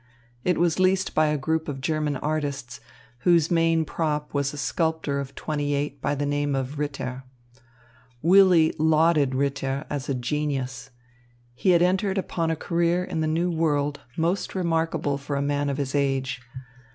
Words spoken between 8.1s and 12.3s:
Willy lauded Ritter as a genius. He had entered